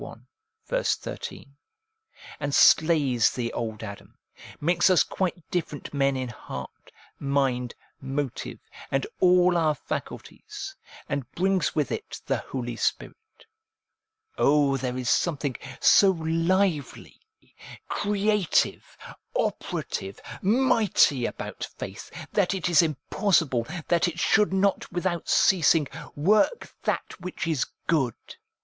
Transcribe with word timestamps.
13), 0.65 1.55
and 2.39 2.55
slays 2.55 3.29
the 3.29 3.53
old 3.53 3.83
Adam, 3.83 4.17
makes 4.59 4.89
us 4.89 5.03
quite 5.03 5.47
different 5.51 5.93
men 5.93 6.17
in 6.17 6.27
heart, 6.29 6.91
mind; 7.19 7.75
motive, 8.01 8.57
and 8.89 9.05
all 9.19 9.55
our 9.55 9.75
faculties, 9.75 10.75
and 11.07 11.31
brings 11.33 11.75
with 11.75 11.91
it 11.91 12.19
the 12.25 12.39
Holy 12.39 12.75
Spirit. 12.75 13.45
Oh, 14.39 14.75
there 14.75 14.97
is 14.97 15.07
something 15.07 15.55
so 15.79 16.09
lively, 16.09 17.21
creative, 17.87 18.97
operative, 19.35 20.19
mighty 20.41 21.27
about 21.27 21.67
faith, 21.77 22.09
that 22.31 22.55
it 22.55 22.67
is 22.69 22.81
impossible 22.81 23.67
that 23.87 24.07
it 24.07 24.17
should 24.17 24.51
not 24.51 24.91
without 24.91 25.29
ceasing 25.29 25.87
work 26.15 26.73
that 26.85 27.19
which 27.21 27.45
is 27.45 27.67
good. 27.85 28.15